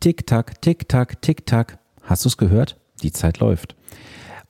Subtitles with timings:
[0.00, 1.78] Tick-Tack, Tick-Tack, Tick-Tack.
[2.02, 2.76] Hast du es gehört?
[3.02, 3.74] Die Zeit läuft.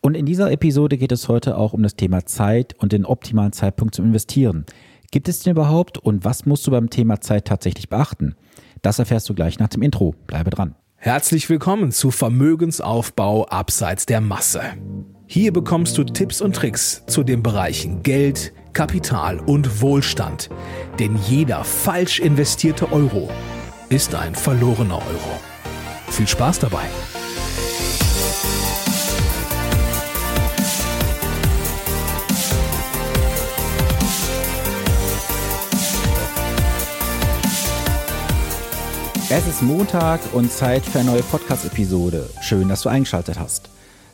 [0.00, 3.52] Und in dieser Episode geht es heute auch um das Thema Zeit und den optimalen
[3.52, 4.66] Zeitpunkt zum Investieren.
[5.10, 8.36] Gibt es den überhaupt und was musst du beim Thema Zeit tatsächlich beachten?
[8.82, 10.14] Das erfährst du gleich nach dem Intro.
[10.26, 10.74] Bleibe dran.
[10.96, 14.60] Herzlich willkommen zu Vermögensaufbau abseits der Masse.
[15.26, 20.50] Hier bekommst du Tipps und Tricks zu den Bereichen Geld, Kapital und Wohlstand.
[20.98, 23.30] Denn jeder falsch investierte Euro
[23.90, 25.40] ist ein verlorener Euro.
[26.10, 26.84] Viel Spaß dabei!
[39.30, 42.28] Es ist Montag und Zeit für eine neue Podcast-Episode.
[42.42, 43.70] Schön, dass du eingeschaltet hast.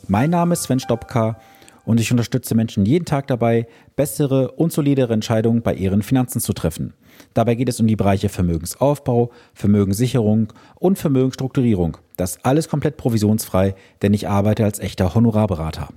[0.06, 1.41] Mein Name ist Sven Stopka
[1.84, 6.52] und ich unterstütze Menschen jeden Tag dabei, bessere und solidere Entscheidungen bei ihren Finanzen zu
[6.52, 6.95] treffen.
[7.34, 11.98] Dabei geht es um die Bereiche Vermögensaufbau, Vermögenssicherung und Vermögensstrukturierung.
[12.16, 15.88] Das alles komplett provisionsfrei, denn ich arbeite als echter Honorarberater.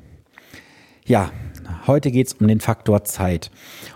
[1.06, 1.32] Ja,
[1.86, 3.50] heute geht es um den Faktor Zeit.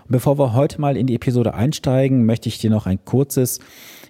[0.04, 3.60] Und bevor wir heute mal in die Episode einsteigen, möchte ich dir noch ein kurzes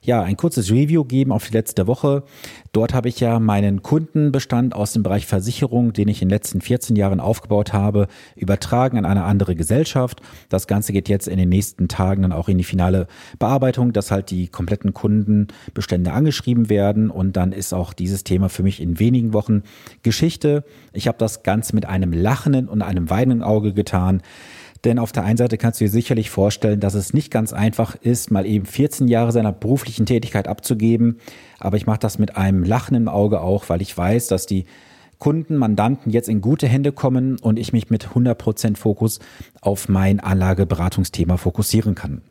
[0.05, 2.25] ja, ein kurzes Review geben auf die letzte Woche.
[2.73, 6.61] Dort habe ich ja meinen Kundenbestand aus dem Bereich Versicherung, den ich in den letzten
[6.61, 10.21] 14 Jahren aufgebaut habe, übertragen an eine andere Gesellschaft.
[10.49, 13.07] Das Ganze geht jetzt in den nächsten Tagen dann auch in die finale
[13.39, 18.65] Bearbeitung, dass halt die kompletten Kundenbestände angeschrieben werden und dann ist auch dieses Thema für
[18.65, 19.63] mich in wenigen Wochen
[20.03, 20.65] Geschichte.
[20.93, 24.23] Ich habe das Ganze mit einem lachenden und einem weinenden Auge getan.
[24.85, 27.95] Denn auf der einen Seite kannst du dir sicherlich vorstellen, dass es nicht ganz einfach
[27.95, 31.21] ist, mal eben 14 Jahre seiner beruflichen Tätigkeit abzugeben.
[31.61, 34.67] Aber ich mache das mit einem Lachen im Auge auch, weil ich weiß, dass die
[35.19, 39.21] Kunden, Mandanten jetzt in gute Hände kommen und ich mich mit 100% Fokus
[39.61, 42.23] auf mein Anlageberatungsthema fokussieren kann.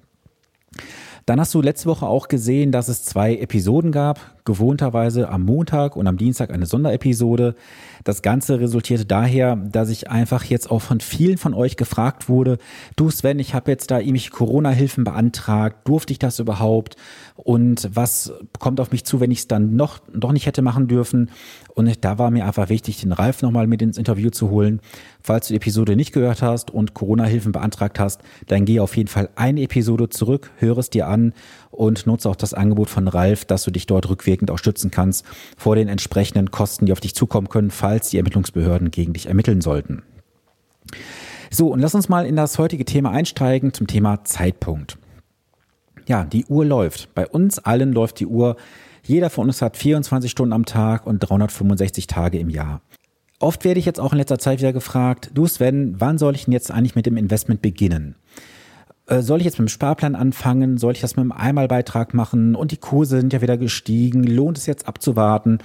[1.25, 5.95] Dann hast du letzte Woche auch gesehen, dass es zwei Episoden gab, gewohnterweise am Montag
[5.95, 7.55] und am Dienstag eine Sonderepisode.
[8.03, 12.57] Das Ganze resultierte daher, dass ich einfach jetzt auch von vielen von euch gefragt wurde,
[12.95, 16.95] du Sven, ich habe jetzt da irgendwelche Corona-Hilfen beantragt, durfte ich das überhaupt?
[17.43, 20.87] Und was kommt auf mich zu, wenn ich es dann noch, doch nicht hätte machen
[20.87, 21.31] dürfen?
[21.73, 24.79] Und da war mir einfach wichtig, den Ralf nochmal mit ins Interview zu holen.
[25.23, 29.09] Falls du die Episode nicht gehört hast und Corona-Hilfen beantragt hast, dann geh auf jeden
[29.09, 31.33] Fall eine Episode zurück, höre es dir an
[31.71, 35.25] und nutze auch das Angebot von Ralf, dass du dich dort rückwirkend auch stützen kannst
[35.57, 39.61] vor den entsprechenden Kosten, die auf dich zukommen können, falls die Ermittlungsbehörden gegen dich ermitteln
[39.61, 40.03] sollten.
[41.49, 44.97] So, und lass uns mal in das heutige Thema einsteigen zum Thema Zeitpunkt.
[46.07, 47.13] Ja, die Uhr läuft.
[47.13, 48.55] Bei uns allen läuft die Uhr.
[49.03, 52.81] Jeder von uns hat 24 Stunden am Tag und 365 Tage im Jahr.
[53.39, 56.45] Oft werde ich jetzt auch in letzter Zeit wieder gefragt, du Sven, wann soll ich
[56.45, 58.15] denn jetzt eigentlich mit dem Investment beginnen?
[59.07, 60.77] Äh, soll ich jetzt mit dem Sparplan anfangen?
[60.77, 62.55] Soll ich das mit einem Einmalbeitrag machen?
[62.55, 64.23] Und die Kurse sind ja wieder gestiegen.
[64.23, 65.59] Lohnt es jetzt abzuwarten?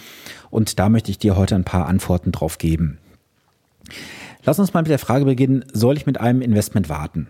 [0.50, 2.98] Und da möchte ich dir heute ein paar Antworten drauf geben.
[4.44, 7.28] Lass uns mal mit der Frage beginnen, soll ich mit einem Investment warten?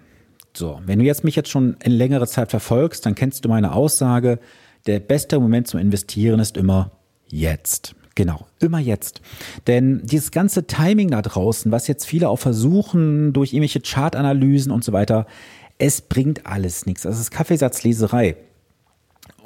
[0.57, 3.73] So, wenn du jetzt mich jetzt schon in längere Zeit verfolgst, dann kennst du meine
[3.73, 4.39] Aussage,
[4.87, 6.93] der beste Moment zum Investieren ist immer
[7.29, 7.95] jetzt.
[8.15, 9.21] Genau, immer jetzt.
[9.67, 14.83] Denn dieses ganze Timing da draußen, was jetzt viele auch versuchen, durch irgendwelche Chartanalysen und
[14.83, 15.27] so weiter,
[15.77, 17.03] es bringt alles nichts.
[17.03, 18.37] Das ist Kaffeesatzleserei.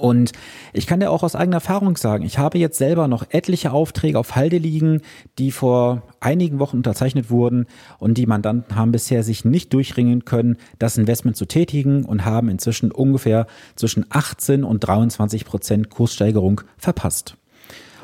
[0.00, 0.32] Und
[0.72, 4.18] ich kann dir auch aus eigener Erfahrung sagen, ich habe jetzt selber noch etliche Aufträge
[4.18, 5.02] auf Halde liegen,
[5.38, 7.66] die vor einigen Wochen unterzeichnet wurden
[7.98, 12.48] und die Mandanten haben bisher sich nicht durchringen können, das Investment zu tätigen und haben
[12.48, 13.46] inzwischen ungefähr
[13.76, 17.36] zwischen 18 und 23 Prozent Kurssteigerung verpasst.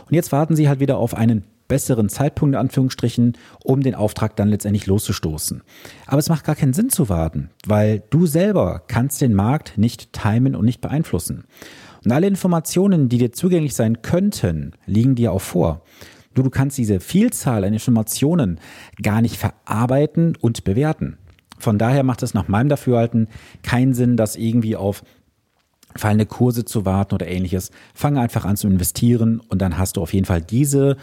[0.07, 4.37] Und jetzt warten sie halt wieder auf einen besseren Zeitpunkt, in Anführungsstrichen, um den Auftrag
[4.37, 5.63] dann letztendlich loszustoßen.
[6.07, 10.13] Aber es macht gar keinen Sinn zu warten, weil du selber kannst den Markt nicht
[10.13, 11.45] timen und nicht beeinflussen.
[12.07, 15.83] Und alle Informationen, die dir zugänglich sein könnten, liegen dir auch vor.
[16.35, 18.61] Du, du kannst diese Vielzahl an Informationen
[19.03, 21.19] gar nicht verarbeiten und bewerten.
[21.59, 23.27] Von daher macht es nach meinem Dafürhalten
[23.65, 25.03] keinen Sinn, das irgendwie auf
[25.97, 27.73] fallende Kurse zu warten oder ähnliches.
[27.93, 30.97] Fange einfach an zu investieren und dann hast du auf jeden Fall diese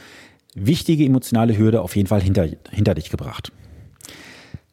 [0.56, 3.52] wichtige emotionale Hürde auf jeden Fall hinter, hinter dich gebracht.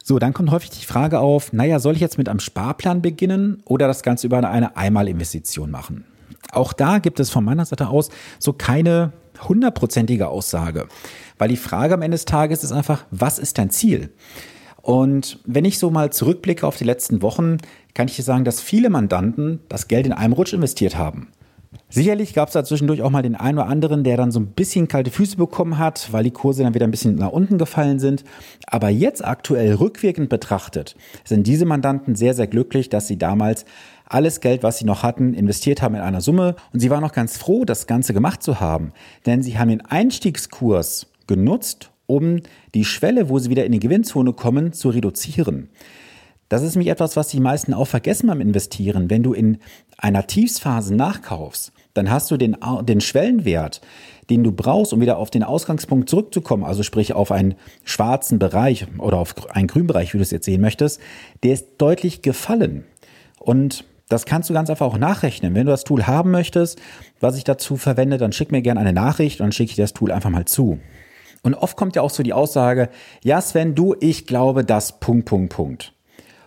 [0.05, 3.65] So, dann kommt häufig die Frage auf, naja, soll ich jetzt mit einem Sparplan beginnen
[3.65, 6.05] oder das Ganze über eine Einmalinvestition machen?
[6.53, 9.13] Auch da gibt es von meiner Seite aus so keine
[9.49, 10.87] hundertprozentige Aussage,
[11.39, 14.11] weil die Frage am Ende des Tages ist einfach, was ist dein Ziel?
[14.83, 17.59] Und wenn ich so mal zurückblicke auf die letzten Wochen,
[17.95, 21.29] kann ich dir sagen, dass viele Mandanten das Geld in einem Rutsch investiert haben.
[21.89, 24.49] Sicherlich gab es da zwischendurch auch mal den einen oder anderen, der dann so ein
[24.49, 27.99] bisschen kalte Füße bekommen hat, weil die Kurse dann wieder ein bisschen nach unten gefallen
[27.99, 28.25] sind.
[28.67, 33.65] Aber jetzt aktuell rückwirkend betrachtet sind diese Mandanten sehr, sehr glücklich, dass sie damals
[34.11, 37.12] alles Geld, was sie noch hatten, investiert haben in einer Summe und sie waren noch
[37.12, 38.93] ganz froh, das Ganze gemacht zu haben,
[39.25, 42.41] denn sie haben den Einstiegskurs genutzt, um
[42.75, 45.71] die Schwelle, wo sie wieder in die Gewinnzone kommen, zu reduzieren.
[46.49, 49.09] Das ist nämlich etwas, was die meisten auch vergessen beim Investieren.
[49.09, 49.59] Wenn du in
[49.97, 53.81] einer Tiefsphase nachkaufst, dann hast du den, den Schwellenwert,
[54.29, 57.55] den du brauchst, um wieder auf den Ausgangspunkt zurückzukommen, also sprich auf einen
[57.85, 61.01] schwarzen Bereich oder auf einen grünen Bereich, wie du es jetzt sehen möchtest,
[61.45, 62.85] der ist deutlich gefallen.
[63.39, 65.55] Und das kannst du ganz einfach auch nachrechnen.
[65.55, 66.81] Wenn du das Tool haben möchtest,
[67.21, 69.85] was ich dazu verwende, dann schick mir gerne eine Nachricht und dann schicke ich dir
[69.85, 70.81] das Tool einfach mal zu.
[71.43, 72.91] Und oft kommt ja auch so die Aussage,
[73.23, 75.95] ja Sven, du, ich glaube das, Punkt, Punkt, Punkt.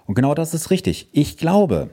[0.06, 1.08] Und genau das ist richtig.
[1.14, 1.90] Ich glaube.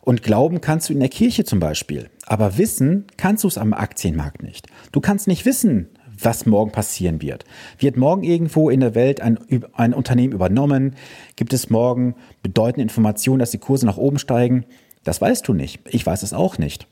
[0.00, 2.08] Und glauben kannst du in der Kirche zum Beispiel.
[2.26, 4.68] Aber wissen kannst du es am Aktienmarkt nicht.
[4.92, 5.88] Du kannst nicht wissen,
[6.18, 7.44] was morgen passieren wird.
[7.78, 9.38] Wird morgen irgendwo in der Welt ein,
[9.74, 10.94] ein Unternehmen übernommen?
[11.34, 14.64] Gibt es morgen bedeutende Informationen, dass die Kurse nach oben steigen?
[15.04, 15.80] Das weißt du nicht.
[15.88, 16.86] Ich weiß es auch nicht.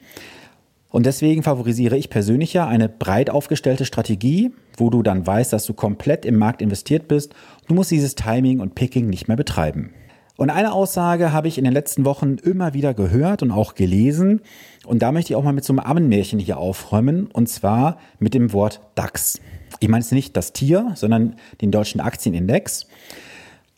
[0.91, 5.65] Und deswegen favorisiere ich persönlich ja eine breit aufgestellte Strategie, wo du dann weißt, dass
[5.65, 7.33] du komplett im Markt investiert bist.
[7.69, 9.91] Du musst dieses Timing und Picking nicht mehr betreiben.
[10.37, 14.41] Und eine Aussage habe ich in den letzten Wochen immer wieder gehört und auch gelesen.
[14.87, 17.27] Und da möchte ich auch mal mit so einem Ammenmärchen hier aufräumen.
[17.27, 19.39] Und zwar mit dem Wort DAX.
[19.81, 22.87] Ich meine es nicht das Tier, sondern den deutschen Aktienindex.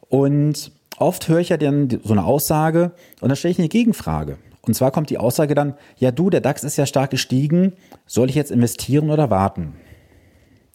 [0.09, 0.71] Und
[1.03, 4.39] oft höre ich ja dann so eine Aussage und dann stelle ich eine Gegenfrage.
[4.63, 7.73] Und zwar kommt die Aussage dann, ja du, der DAX ist ja stark gestiegen,
[8.07, 9.75] soll ich jetzt investieren oder warten?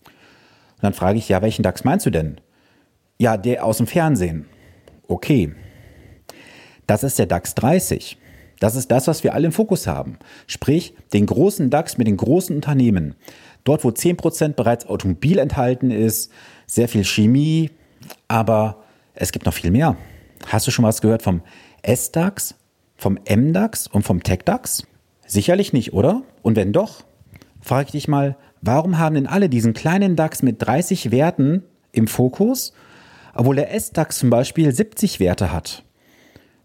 [0.06, 2.40] Und dann frage ich, ja, welchen DAX meinst du denn?
[3.18, 4.46] Ja, der aus dem Fernsehen.
[5.08, 5.56] Okay.
[6.86, 8.18] Das ist der DAX 30.
[8.60, 10.18] Das ist das, was wir alle im Fokus haben.
[10.46, 13.16] Sprich, den großen DAX mit den großen Unternehmen.
[13.64, 16.32] Dort, wo 10% bereits Automobil enthalten ist,
[16.66, 17.72] sehr viel Chemie,
[18.28, 18.84] aber
[19.14, 19.98] es gibt noch viel mehr.
[20.46, 21.42] Hast du schon was gehört vom
[21.82, 22.56] S-DAX,
[22.96, 24.84] vom M-DAX und vom Tech-DAX?
[25.26, 26.24] Sicherlich nicht, oder?
[26.42, 27.04] Und wenn doch,
[27.60, 32.08] frage ich dich mal, warum haben denn alle diesen kleinen DAX mit 30 Werten im
[32.08, 32.74] Fokus,
[33.34, 35.84] obwohl der S-DAX zum Beispiel 70 Werte hat?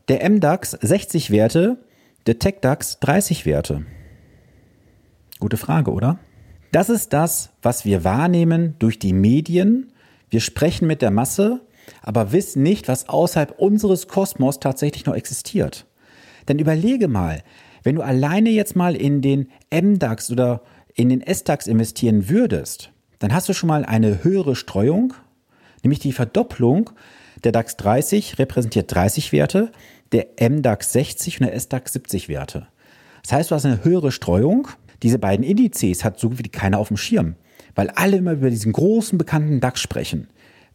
[0.09, 1.79] der MDAX 60 Werte,
[2.27, 3.87] der TechDAX 30 Werte?
[5.39, 6.19] Gute Frage, oder?
[6.71, 9.93] Das ist das, was wir wahrnehmen durch die Medien.
[10.31, 11.61] Wir sprechen mit der Masse,
[12.02, 15.87] aber wissen nicht, was außerhalb unseres Kosmos tatsächlich noch existiert.
[16.49, 17.43] Denn überlege mal,
[17.82, 20.62] wenn du alleine jetzt mal in den MDAX oder
[20.94, 25.14] in den SDAX investieren würdest, dann hast du schon mal eine höhere Streuung,
[25.82, 26.90] nämlich die Verdopplung
[27.44, 29.73] der DAX 30 repräsentiert 30 Werte,
[30.12, 32.69] der MDAX 60 und der SDAX 70 Werte.
[33.23, 34.69] Das heißt, du hast eine höhere Streuung.
[35.02, 37.37] Diese beiden Indizes hat so gut wie keiner auf dem Schirm,
[37.75, 40.29] weil alle immer über diesen großen bekannten DAX sprechen.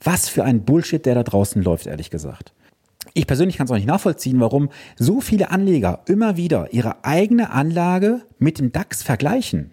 [0.03, 2.53] Was für ein Bullshit, der da draußen läuft, ehrlich gesagt.
[3.13, 7.51] Ich persönlich kann es auch nicht nachvollziehen, warum so viele Anleger immer wieder ihre eigene
[7.51, 9.71] Anlage mit dem DAX vergleichen.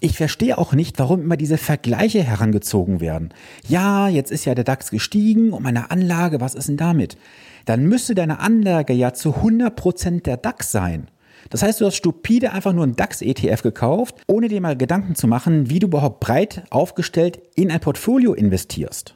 [0.00, 3.32] Ich verstehe auch nicht, warum immer diese Vergleiche herangezogen werden.
[3.66, 7.16] Ja, jetzt ist ja der DAX gestiegen und meine Anlage, was ist denn damit?
[7.64, 11.10] Dann müsste deine Anlage ja zu 100% der DAX sein.
[11.50, 15.26] Das heißt, du hast stupide einfach nur einen DAX-ETF gekauft, ohne dir mal Gedanken zu
[15.26, 19.15] machen, wie du überhaupt breit aufgestellt in ein Portfolio investierst.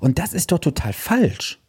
[0.00, 1.60] Und das ist doch total falsch.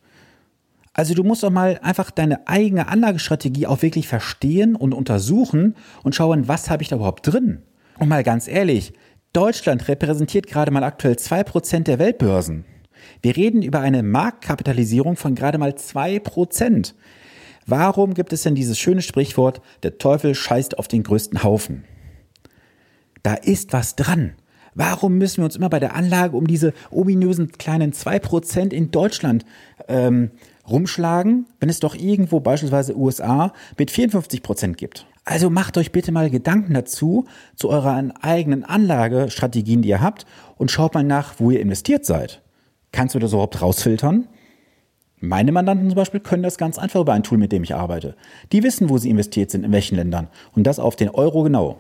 [0.94, 6.16] Also du musst doch mal einfach deine eigene Anlagestrategie auch wirklich verstehen und untersuchen und
[6.16, 7.62] schauen, was habe ich da überhaupt drin.
[7.98, 8.94] Und mal ganz ehrlich,
[9.32, 12.66] Deutschland repräsentiert gerade mal aktuell 2% der Weltbörsen.
[13.22, 16.94] Wir reden über eine Marktkapitalisierung von gerade mal 2%.
[17.66, 21.86] Warum gibt es denn dieses schöne Sprichwort, der Teufel scheißt auf den größten Haufen?
[23.24, 24.34] Da ist was dran.
[24.74, 29.46] Warum müssen wir uns immer bei der Anlage um diese ominösen kleinen 2% in Deutschland
[29.88, 30.32] ähm,
[30.70, 35.06] rumschlagen, wenn es doch irgendwo beispielsweise USA mit 54% gibt?
[35.24, 37.26] Also macht euch bitte mal Gedanken dazu,
[37.56, 40.26] zu euren eigenen Anlagestrategien, die ihr habt,
[40.58, 42.42] und schaut mal nach, wo ihr investiert seid.
[42.92, 44.28] Kannst du das überhaupt rausfiltern?
[45.20, 48.16] Meine Mandanten zum Beispiel können das ganz einfach über ein Tool, mit dem ich arbeite.
[48.52, 50.28] Die wissen, wo sie investiert sind, in welchen Ländern.
[50.54, 51.78] Und das auf den Euro genau.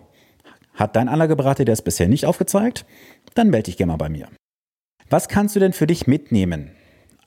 [0.81, 2.88] Hat dein Anlageberater dir das bisher nicht aufgezeigt?
[3.35, 4.29] Dann melde dich gerne mal bei mir.
[5.11, 6.71] Was kannst du denn für dich mitnehmen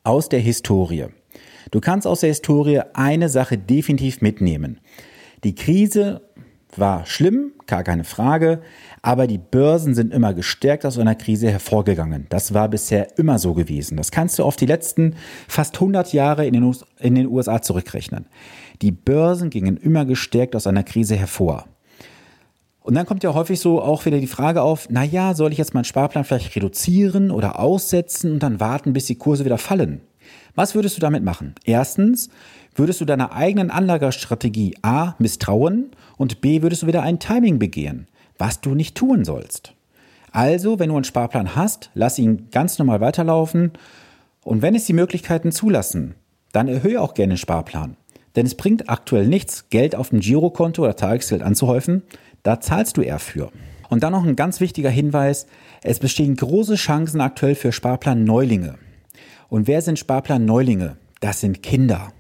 [0.02, 1.06] aus der Historie?
[1.70, 4.80] Du kannst aus der Historie eine Sache definitiv mitnehmen.
[5.44, 6.22] Die Krise
[6.76, 8.60] war schlimm, gar keine Frage,
[9.02, 12.26] aber die Börsen sind immer gestärkt aus einer Krise hervorgegangen.
[12.30, 13.96] Das war bisher immer so gewesen.
[13.96, 15.14] Das kannst du auf die letzten
[15.46, 18.26] fast 100 Jahre in den, in den USA zurückrechnen.
[18.82, 21.68] Die Börsen gingen immer gestärkt aus einer Krise hervor.
[22.84, 25.58] Und dann kommt ja häufig so auch wieder die Frage auf, na ja, soll ich
[25.58, 30.02] jetzt meinen Sparplan vielleicht reduzieren oder aussetzen und dann warten, bis die Kurse wieder fallen?
[30.54, 31.54] Was würdest du damit machen?
[31.64, 32.28] Erstens,
[32.74, 38.06] würdest du deiner eigenen Anlagestrategie A misstrauen und B würdest du wieder ein Timing begehen,
[38.36, 39.72] was du nicht tun sollst.
[40.30, 43.72] Also, wenn du einen Sparplan hast, lass ihn ganz normal weiterlaufen
[44.42, 46.16] und wenn es die Möglichkeiten zulassen,
[46.52, 47.96] dann erhöhe auch gerne den Sparplan.
[48.36, 52.02] Denn es bringt aktuell nichts, Geld auf dem Girokonto oder Tagesgeld anzuhäufen,
[52.44, 53.50] da zahlst du eher für.
[53.88, 55.46] Und dann noch ein ganz wichtiger Hinweis,
[55.82, 58.76] es bestehen große Chancen aktuell für Sparplan-Neulinge.
[59.48, 60.96] Und wer sind Sparplan-Neulinge?
[61.20, 62.12] Das sind Kinder.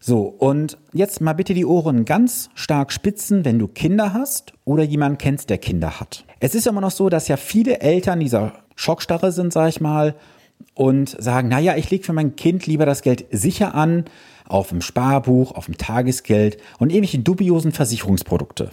[0.00, 4.82] So, und jetzt mal bitte die Ohren ganz stark spitzen, wenn du Kinder hast oder
[4.82, 6.24] jemanden kennst, der Kinder hat.
[6.40, 10.14] Es ist immer noch so, dass ja viele Eltern dieser Schockstarre sind, sag ich mal,
[10.74, 14.04] und sagen, naja, ich lege für mein Kind lieber das Geld sicher an,
[14.46, 18.70] auf dem Sparbuch, auf dem Tagesgeld und irgendwelche dubiosen Versicherungsprodukte.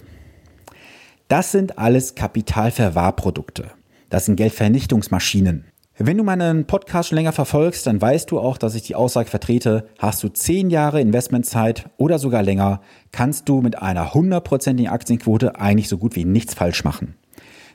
[1.28, 3.72] Das sind alles Kapitalverwahrprodukte.
[4.10, 5.64] Das sind Geldvernichtungsmaschinen.
[5.98, 9.28] Wenn du meinen Podcast schon länger verfolgst, dann weißt du auch, dass ich die Aussage
[9.28, 12.80] vertrete, hast du zehn Jahre Investmentzeit oder sogar länger,
[13.10, 17.16] kannst du mit einer hundertprozentigen Aktienquote eigentlich so gut wie nichts falsch machen.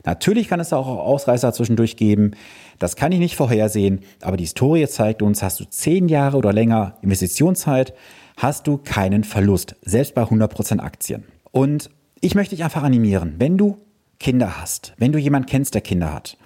[0.06, 2.30] Natürlich kann es auch Ausreißer zwischendurch geben.
[2.78, 6.54] Das kann ich nicht vorhersehen, aber die Historie zeigt uns, hast du zehn Jahre oder
[6.54, 7.92] länger Investitionszeit,
[8.38, 11.24] hast du keinen Verlust, selbst bei 100% Aktien.
[11.50, 11.90] Und
[12.22, 13.78] ich möchte dich einfach animieren, wenn du
[14.20, 16.38] Kinder hast, wenn du jemanden kennst, der Kinder hat,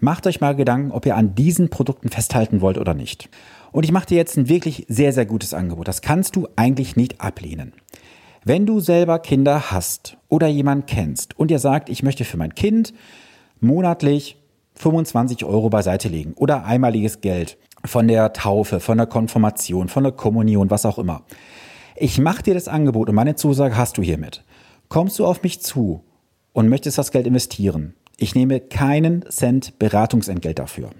[0.00, 3.30] macht euch mal Gedanken, ob ihr an diesen Produkten festhalten wollt oder nicht.
[3.70, 5.86] Und ich mache dir jetzt ein wirklich sehr, sehr gutes Angebot.
[5.86, 7.72] Das kannst du eigentlich nicht ablehnen.
[8.44, 12.56] Wenn du selber Kinder hast oder jemanden kennst und ihr sagt, ich möchte für mein
[12.56, 12.92] Kind
[13.60, 14.36] monatlich
[14.74, 20.12] 25 Euro beiseite legen oder einmaliges Geld von der Taufe, von der Konfirmation, von der
[20.12, 21.22] Kommunion, was auch immer.
[21.94, 24.42] Ich mache dir das Angebot und meine Zusage hast du hiermit.
[24.94, 26.04] Kommst du auf mich zu
[26.52, 27.94] und möchtest das Geld investieren?
[28.16, 30.90] Ich nehme keinen Cent Beratungsentgelt dafür.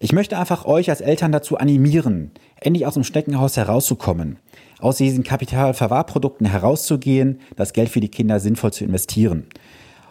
[0.00, 4.40] Ich möchte einfach euch als Eltern dazu animieren, endlich aus dem Schneckenhaus herauszukommen,
[4.80, 9.46] aus diesen Kapitalverwahrprodukten herauszugehen, das Geld für die Kinder sinnvoll zu investieren.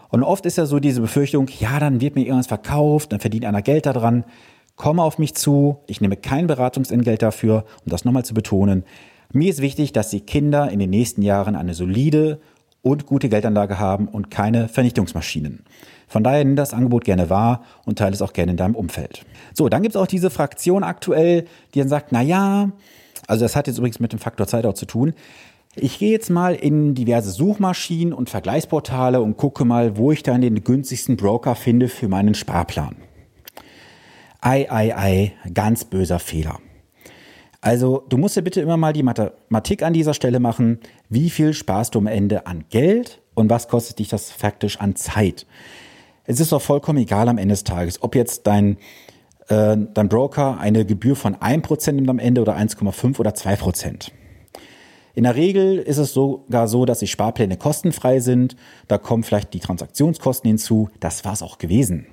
[0.08, 3.44] Und oft ist ja so diese Befürchtung, ja, dann wird mir irgendwas verkauft, dann verdient
[3.44, 4.24] einer Geld daran.
[4.78, 8.86] Komme auf mich zu, ich nehme kein Beratungsentgelt dafür, um das nochmal zu betonen.
[9.34, 12.40] Mir ist wichtig, dass die Kinder in den nächsten Jahren eine solide
[12.82, 15.64] und gute Geldanlage haben und keine Vernichtungsmaschinen.
[16.08, 19.26] Von daher nimm das Angebot gerne wahr und teile es auch gerne in deinem Umfeld.
[19.54, 22.72] So, dann gibt es auch diese Fraktion aktuell, die dann sagt, na ja,
[23.28, 25.14] also das hat jetzt übrigens mit dem Faktor Zeit auch zu tun.
[25.76, 30.42] Ich gehe jetzt mal in diverse Suchmaschinen und Vergleichsportale und gucke mal, wo ich dann
[30.42, 32.96] den günstigsten Broker finde für meinen Sparplan.
[34.40, 36.60] Ei, ei, ei, ganz böser Fehler.
[37.62, 40.80] Also du musst dir bitte immer mal die Mathematik an dieser Stelle machen.
[41.10, 44.96] Wie viel sparst du am Ende an Geld und was kostet dich das faktisch an
[44.96, 45.46] Zeit?
[46.26, 48.78] Es ist doch vollkommen egal am Ende des Tages, ob jetzt dein,
[49.48, 54.12] äh, dein Broker eine Gebühr von 1% nimmt am Ende oder 1,5 oder 2%.
[55.16, 58.56] In der Regel ist es sogar so, dass die Sparpläne kostenfrei sind.
[58.88, 60.90] Da kommen vielleicht die Transaktionskosten hinzu.
[61.00, 62.06] Das war es auch gewesen.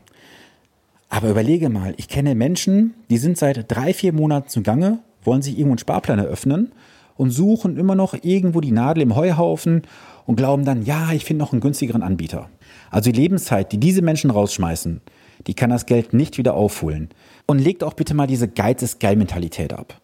[1.11, 5.55] Aber überlege mal, ich kenne Menschen, die sind seit drei, vier Monaten zugange wollen sich
[5.55, 6.73] irgendwo einen Sparplan eröffnen
[7.17, 9.83] und suchen immer noch irgendwo die Nadel im Heuhaufen
[10.27, 12.49] und glauben dann, ja, ich finde noch einen günstigeren Anbieter.
[12.91, 15.01] Also die Lebenszeit, die diese Menschen rausschmeißen,
[15.47, 17.11] die kann das Geld nicht wieder aufholen.
[17.47, 20.01] Und legt auch bitte mal diese Geiz ist geil Mentalität ab.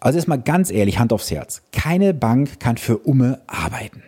[0.00, 1.62] Also erstmal ganz ehrlich, Hand aufs Herz.
[1.72, 4.02] Keine Bank kann für Umme arbeiten.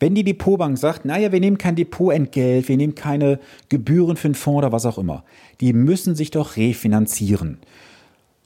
[0.00, 4.34] Wenn die Depotbank sagt, naja, wir nehmen kein Depotentgelt, wir nehmen keine Gebühren für den
[4.34, 5.24] Fonds oder was auch immer,
[5.60, 7.58] die müssen sich doch refinanzieren.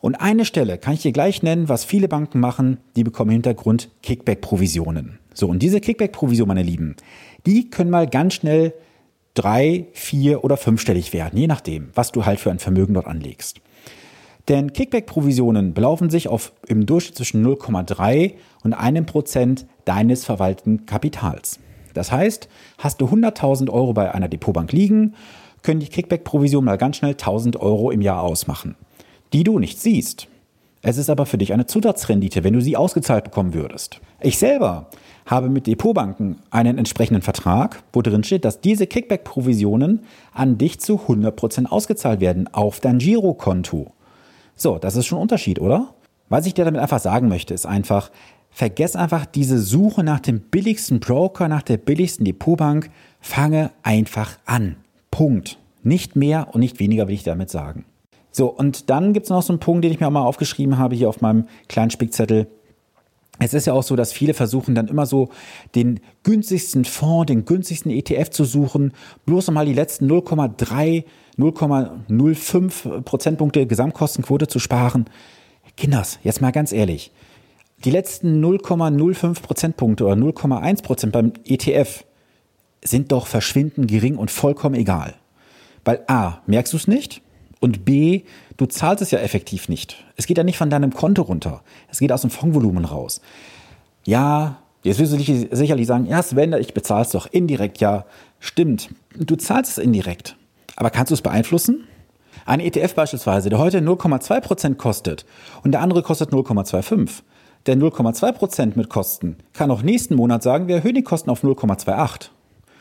[0.00, 3.34] Und eine Stelle kann ich dir gleich nennen, was viele Banken machen, die bekommen im
[3.34, 5.18] Hintergrund Kickback-Provisionen.
[5.34, 6.94] So, und diese Kickback-Provisionen, meine Lieben,
[7.46, 8.74] die können mal ganz schnell
[9.34, 13.60] drei, vier oder fünfstellig werden, je nachdem, was du halt für ein Vermögen dort anlegst.
[14.46, 21.58] Denn Kickback-Provisionen belaufen sich auf im Durchschnitt zwischen 0,3 und einem Prozent deines verwalteten Kapitals.
[21.92, 25.14] Das heißt, hast du 100.000 Euro bei einer Depotbank liegen,
[25.62, 28.76] können die Kickback-Provisionen mal ganz schnell 1.000 Euro im Jahr ausmachen
[29.32, 30.28] die du nicht siehst.
[30.82, 34.00] Es ist aber für dich eine Zusatzrendite, wenn du sie ausgezahlt bekommen würdest.
[34.20, 34.88] Ich selber
[35.26, 40.00] habe mit Depotbanken einen entsprechenden Vertrag, wo drin steht, dass diese Kickback-Provisionen
[40.32, 43.92] an dich zu 100% ausgezahlt werden auf dein Girokonto.
[44.56, 45.94] So, das ist schon ein Unterschied, oder?
[46.28, 48.10] Was ich dir damit einfach sagen möchte, ist einfach,
[48.50, 52.90] vergess einfach diese Suche nach dem billigsten Broker, nach der billigsten Depotbank.
[53.20, 54.76] Fange einfach an.
[55.10, 55.58] Punkt.
[55.82, 57.84] Nicht mehr und nicht weniger will ich damit sagen.
[58.30, 60.78] So, und dann gibt es noch so einen Punkt, den ich mir auch mal aufgeschrieben
[60.78, 62.46] habe hier auf meinem kleinen Spickzettel.
[63.40, 65.28] Es ist ja auch so, dass viele versuchen dann immer so
[65.74, 68.92] den günstigsten Fonds, den günstigsten ETF zu suchen,
[69.26, 71.04] bloß nochmal die letzten 0,3,
[71.38, 75.06] 0,05 Prozentpunkte Gesamtkostenquote zu sparen.
[75.76, 77.12] Kinders, jetzt mal ganz ehrlich.
[77.84, 82.04] Die letzten 0,05 Prozentpunkte oder 0,1 Prozent beim ETF
[82.82, 85.14] sind doch verschwindend gering und vollkommen egal.
[85.84, 87.22] Weil A, merkst du es nicht?
[87.60, 88.22] Und B,
[88.56, 90.04] du zahlst es ja effektiv nicht.
[90.16, 91.62] Es geht ja nicht von deinem Konto runter.
[91.88, 93.20] Es geht aus dem Fondsvolumen raus.
[94.04, 97.78] Ja, jetzt wirst du sicherlich sagen, ja Sven, ich bezahle es doch indirekt.
[97.78, 98.04] Ja,
[98.38, 98.90] stimmt.
[99.16, 100.36] Du zahlst es indirekt.
[100.76, 101.84] Aber kannst du es beeinflussen?
[102.46, 105.26] Ein ETF beispielsweise, der heute 0,2% kostet
[105.64, 107.22] und der andere kostet 0,25.
[107.66, 112.30] Der 0,2% mit Kosten kann auch nächsten Monat sagen, wir erhöhen die Kosten auf 0,28.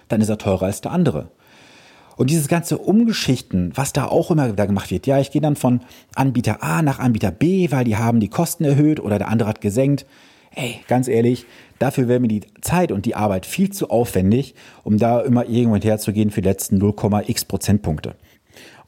[0.07, 1.31] Dann ist er teurer als der andere.
[2.17, 5.55] Und dieses ganze Umgeschichten, was da auch immer wieder gemacht wird, ja, ich gehe dann
[5.55, 5.81] von
[6.15, 9.61] Anbieter A nach Anbieter B, weil die haben die Kosten erhöht oder der andere hat
[9.61, 10.05] gesenkt.
[10.55, 11.45] Ey, ganz ehrlich,
[11.77, 15.77] dafür wäre mir die Zeit und die Arbeit viel zu aufwendig, um da immer irgendwo
[15.77, 18.15] herzugehen für die letzten 0,x Prozentpunkte.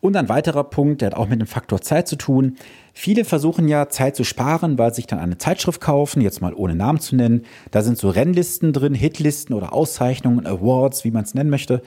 [0.02, 2.56] Und ein weiterer Punkt, der hat auch mit dem Faktor Zeit zu tun.
[2.94, 6.54] Viele versuchen ja Zeit zu sparen, weil sie sich dann eine Zeitschrift kaufen, jetzt mal
[6.54, 7.44] ohne Namen zu nennen.
[7.70, 11.84] Da sind so Rennlisten drin, Hitlisten oder Auszeichnungen, Awards, wie man es nennen möchte.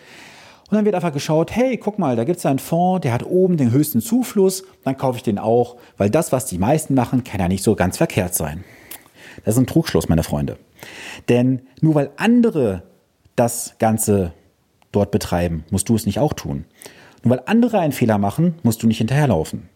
[0.72, 3.26] Und dann wird einfach geschaut, hey, guck mal, da gibt es einen Fonds, der hat
[3.26, 7.24] oben den höchsten Zufluss, dann kaufe ich den auch, weil das, was die meisten machen,
[7.24, 8.64] kann ja nicht so ganz verkehrt sein.
[9.44, 10.56] Das ist ein Trugschluss, meine Freunde.
[11.28, 12.84] Denn nur weil andere
[13.36, 14.32] das Ganze
[14.92, 16.64] dort betreiben, musst du es nicht auch tun.
[17.22, 19.68] Nur weil andere einen Fehler machen, musst du nicht hinterherlaufen.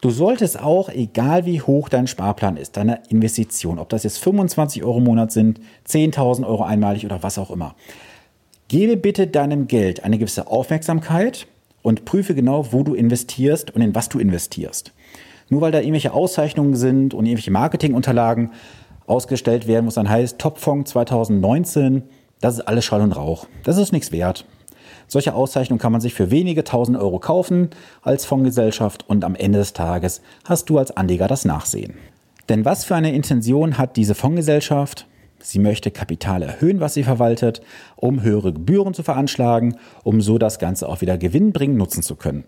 [0.00, 4.82] Du solltest auch, egal wie hoch dein Sparplan ist, deine Investition, ob das jetzt 25
[4.82, 7.76] Euro im Monat sind, 10.000 Euro einmalig oder was auch immer,
[8.72, 11.46] Gebe bitte deinem Geld eine gewisse Aufmerksamkeit
[11.82, 14.94] und prüfe genau, wo du investierst und in was du investierst.
[15.50, 18.52] Nur weil da irgendwelche Auszeichnungen sind und irgendwelche Marketingunterlagen
[19.06, 22.04] ausgestellt werden, was dann heißt Topfonds 2019,
[22.40, 23.46] das ist alles Schall und Rauch.
[23.62, 24.46] Das ist nichts wert.
[25.06, 27.68] Solche Auszeichnungen kann man sich für wenige tausend Euro kaufen
[28.00, 31.92] als Fondsgesellschaft und am Ende des Tages hast du als Anleger das Nachsehen.
[32.48, 35.06] Denn was für eine Intention hat diese Fondsgesellschaft?
[35.42, 37.60] Sie möchte Kapital erhöhen, was sie verwaltet,
[37.96, 42.44] um höhere Gebühren zu veranschlagen, um so das Ganze auch wieder gewinnbringend nutzen zu können.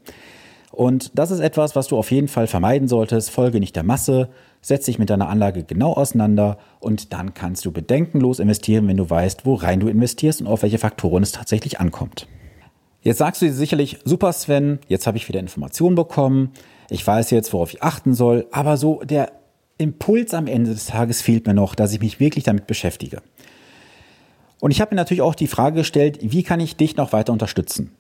[0.75, 3.31] Und das ist etwas, was du auf jeden Fall vermeiden solltest.
[3.31, 4.29] Folge nicht der Masse,
[4.61, 9.09] setz dich mit deiner Anlage genau auseinander und dann kannst du bedenkenlos investieren, wenn du
[9.09, 12.27] weißt, worein du investierst und auf welche Faktoren es tatsächlich ankommt.
[13.03, 16.51] Jetzt sagst du dir sicherlich, super Sven, jetzt habe ich wieder Informationen bekommen,
[16.91, 19.31] ich weiß jetzt, worauf ich achten soll, aber so der
[19.79, 23.23] Impuls am Ende des Tages fehlt mir noch, dass ich mich wirklich damit beschäftige.
[24.61, 27.33] Und ich habe mir natürlich auch die Frage gestellt, wie kann ich dich noch weiter
[27.33, 27.93] unterstützen?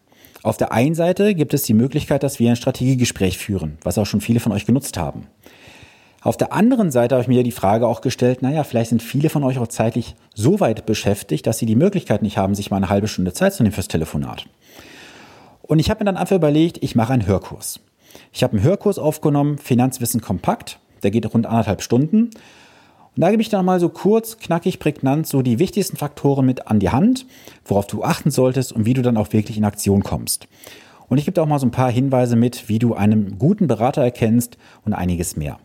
[0.43, 4.07] Auf der einen Seite gibt es die Möglichkeit, dass wir ein Strategiegespräch führen, was auch
[4.07, 5.27] schon viele von euch genutzt haben.
[6.21, 9.29] Auf der anderen Seite habe ich mir die Frage auch gestellt, naja, vielleicht sind viele
[9.29, 12.79] von euch auch zeitlich so weit beschäftigt, dass sie die Möglichkeit nicht haben, sich mal
[12.79, 14.47] eine halbe Stunde Zeit zu nehmen fürs Telefonat.
[15.63, 17.81] Und ich habe mir dann einfach überlegt, ich mache einen Hörkurs.
[18.33, 20.79] Ich habe einen Hörkurs aufgenommen, Finanzwissen kompakt.
[21.05, 22.31] Der geht rund anderthalb Stunden.
[23.17, 26.67] Und da gebe ich dann mal so kurz, knackig, prägnant so die wichtigsten Faktoren mit
[26.67, 27.27] an die Hand,
[27.65, 30.49] worauf du achten solltest und wie du dann auch wirklich in Aktion kommst.
[31.09, 34.03] Und ich gebe auch mal so ein paar Hinweise mit, wie du einen guten Berater
[34.03, 35.59] erkennst und einiges mehr.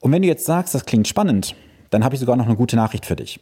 [0.00, 1.54] Und wenn du jetzt sagst, das klingt spannend,
[1.90, 3.38] dann habe ich sogar noch eine gute Nachricht für dich.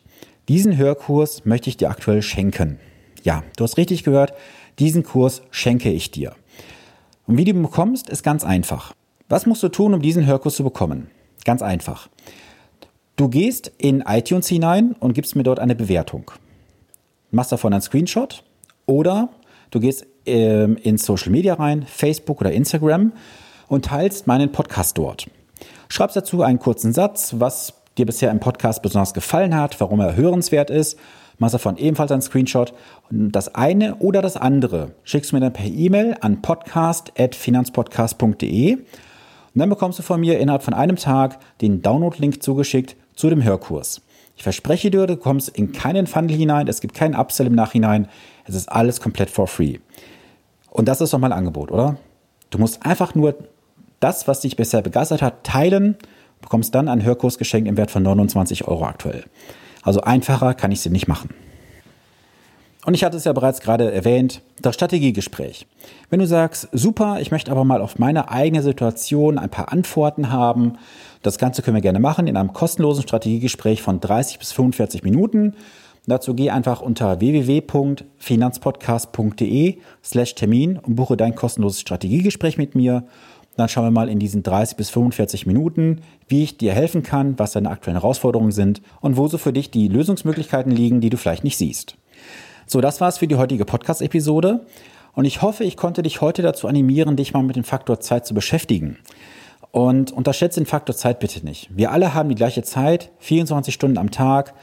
[0.48, 2.78] Diesen Hörkurs möchte ich dir aktuell schenken.
[3.22, 4.34] Ja, du hast richtig gehört,
[4.78, 6.34] diesen Kurs schenke ich dir.
[7.26, 8.92] Und wie du ihn bekommst, ist ganz einfach.
[9.30, 11.08] Was musst du tun, um diesen Hörkurs zu bekommen?
[11.44, 12.08] Ganz einfach.
[13.14, 16.32] Du gehst in iTunes hinein und gibst mir dort eine Bewertung.
[17.30, 18.42] Machst davon einen Screenshot
[18.86, 19.28] oder
[19.70, 23.12] du gehst ähm, in Social Media rein, Facebook oder Instagram
[23.68, 25.30] und teilst meinen Podcast dort.
[25.88, 30.16] Schreibst dazu einen kurzen Satz, was dir bisher im Podcast besonders gefallen hat, warum er
[30.16, 30.98] hörenswert ist.
[31.38, 32.74] Machst davon ebenfalls einen Screenshot.
[33.10, 38.78] Das eine oder das andere schickst du mir dann per E-Mail an podcast.finanzpodcast.de
[39.54, 43.42] und dann bekommst du von mir innerhalb von einem Tag den Download-Link zugeschickt zu dem
[43.42, 44.02] Hörkurs.
[44.36, 48.08] Ich verspreche dir, du kommst in keinen Funnel hinein, es gibt keinen Upsell im Nachhinein,
[48.46, 49.78] es ist alles komplett for free.
[50.70, 51.96] Und das ist doch mal ein Angebot, oder?
[52.50, 53.34] Du musst einfach nur
[53.98, 55.96] das, was dich bisher begeistert hat, teilen,
[56.40, 59.24] bekommst dann einen Hörkurs geschenkt im Wert von 29 Euro aktuell.
[59.82, 61.30] Also einfacher kann ich sie nicht machen.
[62.86, 65.66] Und ich hatte es ja bereits gerade erwähnt, das Strategiegespräch.
[66.08, 70.32] Wenn du sagst, super, ich möchte aber mal auf meine eigene Situation ein paar Antworten
[70.32, 70.78] haben,
[71.22, 75.52] das Ganze können wir gerne machen in einem kostenlosen Strategiegespräch von 30 bis 45 Minuten.
[76.06, 83.04] Dazu geh einfach unter www.finanzpodcast.de slash Termin und buche dein kostenloses Strategiegespräch mit mir.
[83.56, 87.38] Dann schauen wir mal in diesen 30 bis 45 Minuten, wie ich dir helfen kann,
[87.38, 91.18] was deine aktuellen Herausforderungen sind und wo so für dich die Lösungsmöglichkeiten liegen, die du
[91.18, 91.98] vielleicht nicht siehst.
[92.72, 94.60] So, das war's für die heutige Podcast-Episode.
[95.14, 98.24] Und ich hoffe, ich konnte dich heute dazu animieren, dich mal mit dem Faktor Zeit
[98.24, 98.96] zu beschäftigen.
[99.72, 101.68] Und unterschätze den Faktor Zeit bitte nicht.
[101.76, 104.54] Wir alle haben die gleiche Zeit, 24 Stunden am Tag,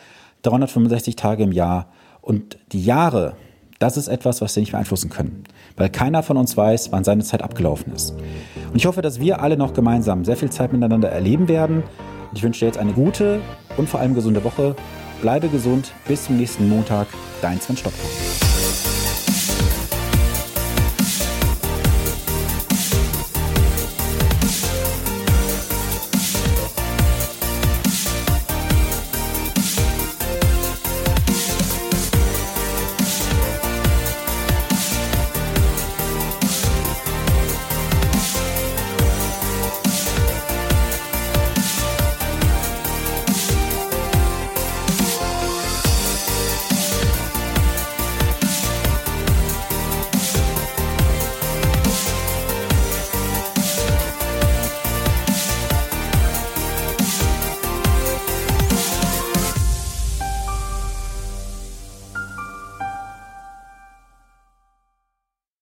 [0.44, 1.90] 365 Tage im Jahr.
[2.22, 3.36] Und die Jahre,
[3.78, 5.44] das ist etwas, was wir nicht beeinflussen können.
[5.76, 8.12] Weil keiner von uns weiß, wann seine Zeit abgelaufen ist.
[8.12, 11.84] Und ich hoffe, dass wir alle noch gemeinsam sehr viel Zeit miteinander erleben werden.
[12.30, 13.42] Und ich wünsche dir jetzt eine gute
[13.76, 14.78] und vor allem gesunde Woche.
[15.22, 15.92] Bleibe gesund.
[16.08, 17.08] Bis zum nächsten Montag.
[17.42, 18.57] Dein Sven Stopper.